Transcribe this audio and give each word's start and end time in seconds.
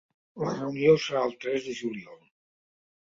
La 0.43 0.53
reunió 0.53 0.95
serà 1.03 1.21
el 1.29 1.35
tres 1.43 1.67
de 1.67 1.75
juliol. 1.81 2.17